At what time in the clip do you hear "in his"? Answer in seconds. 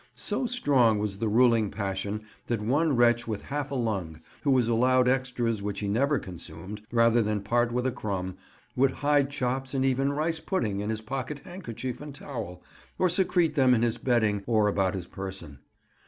10.79-11.01, 13.75-13.99